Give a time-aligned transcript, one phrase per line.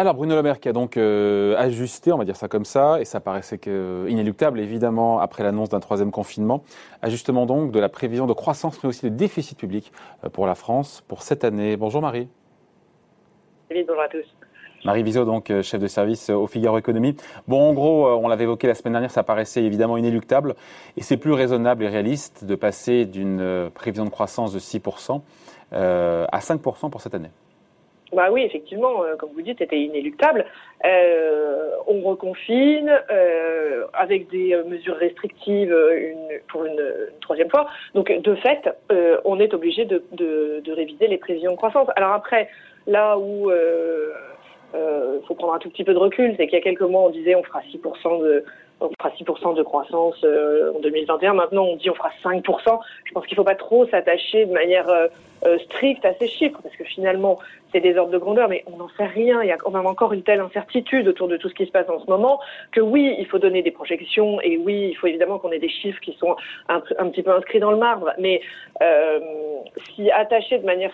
[0.00, 3.02] Alors Bruno Le Maire qui a donc euh, ajusté, on va dire ça comme ça,
[3.02, 6.64] et ça paraissait que, inéluctable évidemment après l'annonce d'un troisième confinement.
[7.02, 9.92] Ajustement donc de la prévision de croissance mais aussi de déficit public
[10.24, 11.76] euh, pour la France pour cette année.
[11.76, 12.28] Bonjour Marie.
[13.68, 14.24] bonjour à tous.
[14.86, 17.14] Marie Viseau, donc euh, chef de service au Figaro Économie.
[17.46, 20.54] Bon, en gros, on l'avait évoqué la semaine dernière, ça paraissait évidemment inéluctable,
[20.96, 25.20] et c'est plus raisonnable et réaliste de passer d'une prévision de croissance de 6%
[25.72, 27.28] à 5% pour cette année.
[28.12, 30.44] Bah oui, effectivement, euh, comme vous dites, c'était inéluctable.
[30.84, 36.82] Euh, on reconfine euh, avec des mesures restrictives une, pour une,
[37.20, 37.68] troisième fois.
[37.94, 38.68] Donc, de fait,
[39.24, 41.88] on est obligé de, de, de, réviser les prévisions de croissance.
[41.96, 42.48] Alors après,
[42.86, 43.50] là où
[44.74, 47.02] il faut prendre un tout petit peu de recul, c'est qu'il y a quelques mois,
[47.02, 48.44] on disait on fera 6% de
[48.80, 51.34] on fera 6% de croissance euh, en 2021.
[51.34, 52.80] Maintenant, on dit on fera 5%.
[53.04, 55.08] Je pense qu'il ne faut pas trop s'attacher de manière euh,
[55.44, 57.38] euh, stricte à ces chiffres, parce que finalement,
[57.72, 59.42] c'est des ordres de grandeur, mais on n'en sait rien.
[59.42, 61.70] Il y a quand même encore une telle incertitude autour de tout ce qui se
[61.70, 62.40] passe en ce moment,
[62.72, 65.68] que oui, il faut donner des projections, et oui, il faut évidemment qu'on ait des
[65.68, 66.36] chiffres qui sont
[66.68, 68.40] un, petit peu inscrits dans le marbre, mais
[68.82, 69.20] euh,
[69.94, 70.92] s'y attacher de manière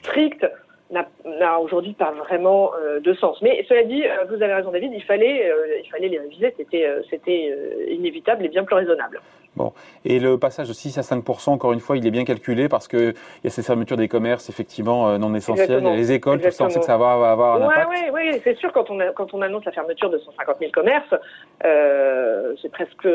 [0.00, 0.46] stricte,
[0.94, 3.40] n'a aujourd'hui pas vraiment euh, de sens.
[3.42, 6.54] Mais cela dit, euh, vous avez raison David, il fallait, euh, il fallait les réviser,
[6.56, 7.56] c'était c'était
[7.88, 9.20] inévitable et bien plus raisonnable.
[9.56, 9.72] Bon,
[10.04, 12.88] et le passage de 6 à 5% encore une fois, il est bien calculé parce
[12.88, 16.12] que il y a ces fermetures des commerces effectivement non essentiels, il y a les
[16.12, 17.88] écoles, tout ça, on sait que ça va avoir un impact.
[17.90, 20.70] Oui, oui, oui, c'est sûr quand on quand on annonce la fermeture de 150 000
[20.72, 21.14] commerces,
[22.60, 23.08] c'est presque,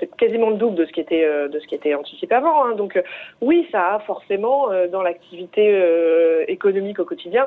[0.00, 2.64] c'est quasiment le double de ce qui était de ce qui était anticipé avant.
[2.64, 2.74] Hein.
[2.74, 3.00] Donc
[3.40, 7.46] oui, ça a forcément dans l'activité économique quotidien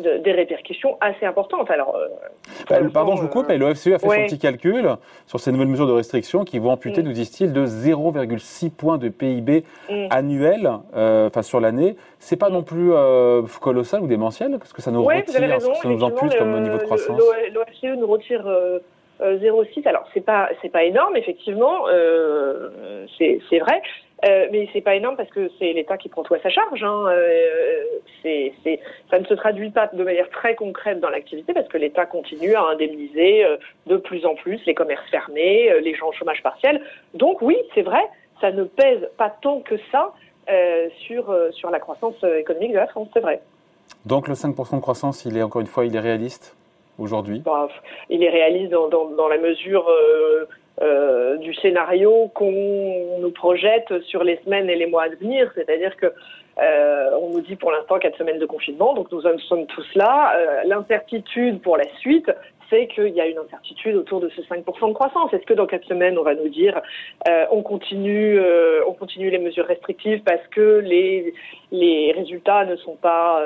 [0.00, 1.70] des répercussions assez importantes.
[1.70, 2.08] Alors, euh,
[2.68, 4.88] bah, pardon, je vous coupe, mais l'OFCE a fait son petit calcul
[5.26, 7.06] sur ces nouvelles mesures de restriction qui vont amputer, mm.
[7.06, 10.06] nous disent-ils, de 0,6 points de PIB mm.
[10.10, 11.96] annuel, euh, enfin sur l'année.
[12.18, 15.34] C'est pas non plus euh, colossal ou démentiel, parce que ça nous retire,
[15.82, 17.20] ça nous ampute comme niveau de croissance.
[17.52, 18.44] L'OFCE nous retire
[19.20, 19.86] 0,6.
[19.88, 21.84] Alors c'est pas c'est pas énorme, effectivement,
[23.18, 23.82] c'est vrai.
[24.24, 26.82] Euh, mais c'est pas énorme parce que c'est l'État qui prend tout à sa charge.
[26.82, 27.04] Hein.
[27.08, 27.82] Euh,
[28.22, 28.80] c'est, c'est,
[29.10, 32.54] ça ne se traduit pas de manière très concrète dans l'activité parce que l'État continue
[32.54, 36.42] à indemniser euh, de plus en plus les commerces fermés, euh, les gens au chômage
[36.42, 36.82] partiel.
[37.14, 38.02] Donc oui, c'est vrai,
[38.40, 40.12] ça ne pèse pas tant que ça
[41.00, 43.42] sur sur la croissance économique de la France, c'est vrai.
[44.06, 46.56] Donc le 5% de croissance, il est encore une fois, il est réaliste
[46.98, 47.40] aujourd'hui?
[47.40, 47.68] Bah,
[48.08, 49.86] Il est réaliste dans, dans, dans la mesure
[50.80, 55.50] euh, du scénario qu'on nous projette sur les semaines et les mois à venir.
[55.54, 56.12] C'est-à-dire que
[56.60, 59.86] euh, on nous dit pour l'instant quatre semaines de confinement, donc nous en sommes tous
[59.94, 60.34] là.
[60.36, 62.30] Euh, l'incertitude pour la suite,
[62.68, 65.32] c'est qu'il y a une incertitude autour de ce 5% de croissance.
[65.32, 66.80] Est-ce que dans quatre semaines, on va nous dire
[67.28, 71.32] euh, on continue, euh, on continue les mesures restrictives parce que les
[71.70, 73.40] les résultats ne sont pas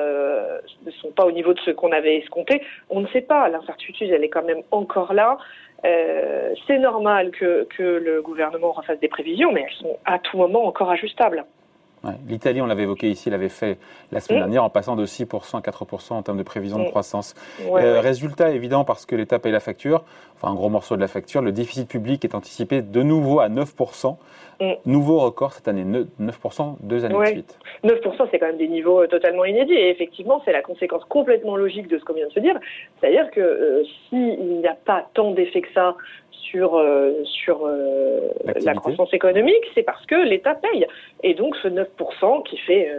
[0.85, 2.61] ne sont pas au niveau de ce qu'on avait escompté?
[2.89, 3.47] On ne sait pas.
[3.49, 5.37] L'incertitude, elle est quand même encore là.
[5.85, 10.37] Euh, c'est normal que, que le gouvernement refasse des prévisions, mais elles sont à tout
[10.37, 11.45] moment encore ajustables.
[12.27, 13.77] L'Italie, on l'avait évoqué ici, l'avait fait
[14.11, 17.33] la semaine dernière en passant de 6% à 4% en termes de prévision de croissance.
[17.61, 20.03] Euh, résultat évident parce que l'État paye la facture,
[20.35, 23.47] enfin un gros morceau de la facture, le déficit public est anticipé de nouveau à
[23.47, 24.17] 9%.
[24.59, 24.73] Mm.
[24.85, 27.57] Nouveau record cette année, 9% deux années de suite.
[27.83, 31.55] 9% c'est quand même des niveaux euh, totalement inédits et effectivement c'est la conséquence complètement
[31.55, 32.59] logique de ce qu'on vient de se dire.
[32.99, 35.95] C'est-à-dire que euh, s'il n'y a pas tant d'effets que ça
[36.49, 38.29] sur euh, sur euh,
[38.61, 40.87] la croissance économique, c'est parce que l'État paye.
[41.23, 42.89] Et donc ce 9% qui fait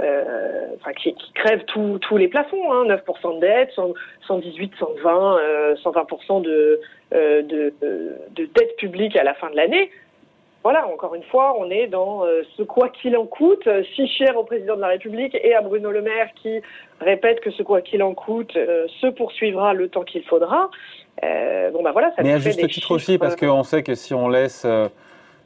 [0.00, 3.70] euh, enfin, qui, qui, crève tous les plafonds, hein, 9% de dette,
[4.26, 5.38] 118, 120,
[5.74, 6.80] 120% de,
[7.12, 9.90] de, de dette publique à la fin de l'année.
[10.64, 12.24] Voilà, encore une fois, on est dans
[12.56, 15.90] ce quoi qu'il en coûte, si cher au président de la République et à Bruno
[15.90, 16.60] Le Maire qui
[17.00, 20.68] répète que ce quoi qu'il en coûte se poursuivra le temps qu'il faudra.
[21.24, 24.14] Euh, bon, bah voilà, ça Mais à juste titre aussi, parce qu'on sait que si
[24.14, 24.88] on laisse euh,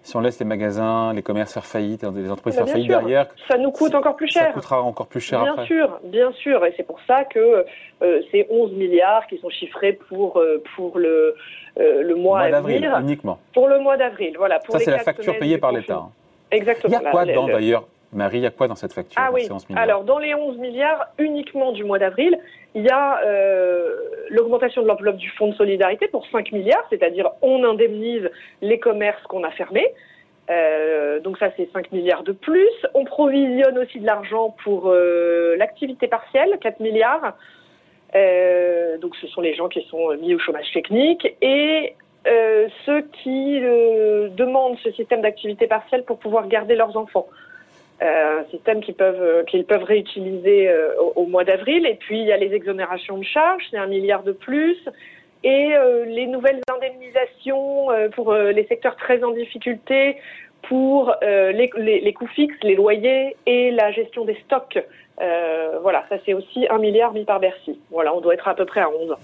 [0.03, 3.57] si on laisse les magasins, les commerces faire faillite, les entreprises faire faillite derrière, ça
[3.57, 4.47] nous coûte encore plus cher.
[4.47, 7.65] Ça coûtera encore plus cher bien sûr, bien sûr, et c'est pour ça que
[8.03, 11.34] euh, ces 11 milliards qui sont chiffrés pour euh, pour le
[11.78, 13.39] euh, le mois, d'avril uniquement.
[13.54, 14.59] Pour le mois d'avril, voilà.
[14.59, 16.03] Pour ça c'est la facture payée par l'État.
[16.51, 16.98] Exactement.
[16.98, 19.31] Il y a quoi dedans d'ailleurs Marie, il y a quoi dans cette facture Ah
[19.33, 19.48] oui.
[19.75, 22.39] Alors, dans les 11 milliards, uniquement du mois d'avril,
[22.74, 23.97] il y a euh,
[24.30, 28.30] l'augmentation de l'enveloppe du Fonds de solidarité pour 5 milliards, c'est-à-dire on indemnise
[28.63, 29.92] les commerces qu'on a fermés.
[30.51, 32.86] Euh, donc ça, c'est 5 milliards de plus.
[32.95, 37.36] On provisionne aussi de l'argent pour euh, l'activité partielle, 4 milliards.
[39.01, 41.95] donc ce sont les gens qui sont mis au chômage technique et
[42.86, 47.27] ceux qui demandent ce système d'activité partielle pour pouvoir garder leurs enfants.
[48.03, 50.71] Un système qu'ils peuvent, qu'ils peuvent réutiliser
[51.15, 51.87] au, mois d'avril.
[51.87, 54.77] Et puis, il y a les exonérations de charges, c'est un milliard de plus.
[55.45, 55.72] Et
[56.07, 60.16] les nouvelles indemnisations pour les secteurs très en difficulté,
[60.63, 64.78] pour les, les, les, coûts fixes, les loyers et la gestion des stocks.
[65.83, 67.78] voilà, ça c'est aussi un milliard mis par Bercy.
[67.91, 69.16] Voilà, on doit être à peu près à 11.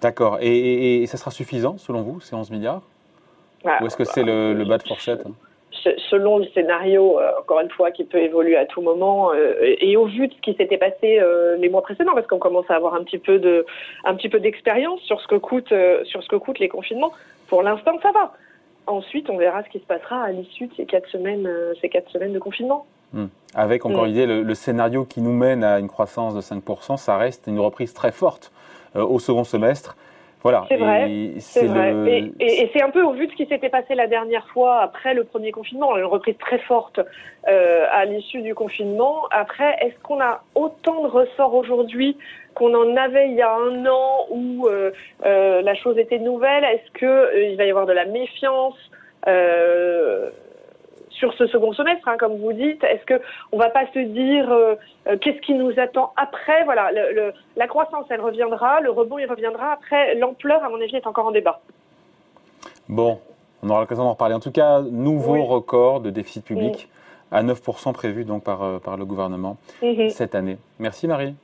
[0.00, 0.38] D'accord.
[0.40, 2.82] Et, ça sera suffisant, selon vous, ces 11 milliards?
[3.64, 5.22] Ah, Ou est-ce que c'est le, le, bas de fourchette
[6.10, 9.96] Selon le scénario, euh, encore une fois, qui peut évoluer à tout moment, euh, et
[9.96, 12.74] au vu de ce qui s'était passé euh, les mois précédents, parce qu'on commence à
[12.74, 13.64] avoir un petit peu de,
[14.04, 15.72] un petit peu d'expérience sur ce que coûte,
[16.04, 17.12] sur ce que coûtent les confinements.
[17.48, 18.32] Pour l'instant, ça va.
[18.86, 21.48] Ensuite, on verra ce qui se passera à l'issue de ces quatre semaines,
[21.80, 22.86] ces quatre semaines de confinement.
[23.12, 23.26] Hmm.
[23.54, 24.14] Avec encore une hmm.
[24.14, 27.92] idée, le, scénario qui nous mène à une croissance de 5%, ça reste une reprise
[27.92, 28.52] très forte
[28.96, 29.96] euh, au second semestre.
[30.42, 30.64] Voilà.
[30.68, 31.32] C'est vrai.
[31.38, 31.94] C'est vrai.
[32.40, 35.12] Et, c'est un peu au vu de ce qui s'était passé la dernière fois après
[35.12, 37.00] le premier confinement, une reprise très forte
[37.48, 39.26] euh, à l'issue du confinement.
[39.30, 42.16] Après, est-ce qu'on a autant de ressorts aujourd'hui
[42.54, 44.90] qu'on en avait il y a un an où euh,
[45.22, 46.64] la chose était nouvelle?
[46.64, 48.78] Est-ce qu'il va y avoir de la méfiance?
[51.20, 54.50] Sur ce second semestre, hein, comme vous dites Est-ce qu'on ne va pas se dire
[54.50, 54.74] euh,
[55.06, 56.64] euh, qu'est-ce qui nous attend après?
[56.64, 56.90] Voilà,
[57.56, 59.72] la croissance, elle reviendra, le rebond, il reviendra.
[59.72, 61.60] Après, l'ampleur, à mon avis, est encore en débat.
[62.88, 63.20] Bon,
[63.62, 64.34] on aura l'occasion d'en reparler.
[64.34, 66.88] En tout cas, nouveau record de déficit public
[67.30, 70.10] à 9% prévu donc par, euh, par le gouvernement mhm.
[70.10, 70.58] cette année.
[70.78, 71.34] Merci Marie.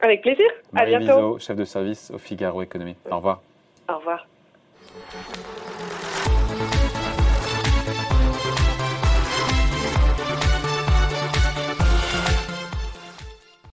[0.00, 0.46] Avec plaisir.
[0.72, 1.38] Marie à bientôt.
[1.38, 2.96] chef de service au Figaro Économie.
[3.10, 3.40] Au revoir.
[3.88, 4.26] Au revoir.